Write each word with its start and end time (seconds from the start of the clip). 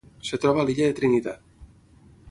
Es 0.27 0.41
troba 0.45 0.63
a 0.63 0.65
l'Illa 0.69 0.87
de 0.91 0.97
Trinitat. 1.01 1.47